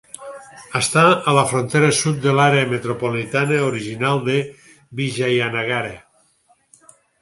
Està 0.79 1.03
a 1.31 1.35
la 1.39 1.43
frontera 1.51 1.91
sud 1.99 2.17
de 2.25 2.33
l'àrea 2.39 2.71
metropolitana 2.73 3.63
original 3.69 4.27
de 4.33 4.43
Vijayanagara. 5.03 5.97